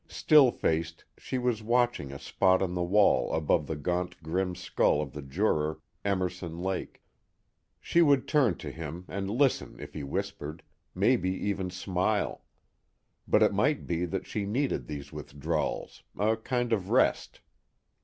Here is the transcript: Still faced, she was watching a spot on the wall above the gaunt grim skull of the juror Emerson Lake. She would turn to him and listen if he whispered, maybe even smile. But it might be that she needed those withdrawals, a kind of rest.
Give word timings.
Still 0.07 0.49
faced, 0.49 1.05
she 1.15 1.37
was 1.37 1.61
watching 1.61 2.11
a 2.11 2.17
spot 2.17 2.63
on 2.63 2.73
the 2.73 2.81
wall 2.81 3.31
above 3.33 3.67
the 3.67 3.75
gaunt 3.75 4.23
grim 4.23 4.55
skull 4.55 4.99
of 4.99 5.13
the 5.13 5.21
juror 5.21 5.79
Emerson 6.03 6.57
Lake. 6.57 7.03
She 7.79 8.01
would 8.01 8.27
turn 8.27 8.57
to 8.57 8.71
him 8.71 9.05
and 9.07 9.29
listen 9.29 9.79
if 9.79 9.93
he 9.93 10.01
whispered, 10.03 10.63
maybe 10.95 11.29
even 11.29 11.69
smile. 11.69 12.43
But 13.27 13.43
it 13.43 13.53
might 13.53 13.85
be 13.85 14.05
that 14.05 14.25
she 14.25 14.43
needed 14.43 14.87
those 14.87 15.13
withdrawals, 15.13 16.01
a 16.17 16.35
kind 16.35 16.73
of 16.73 16.89
rest. 16.89 17.39